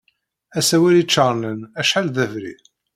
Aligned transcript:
Asawal 0.57 0.95
ičernen 1.01 1.59
acḥal 1.79 2.07
d 2.15 2.17
abrid. 2.23 2.61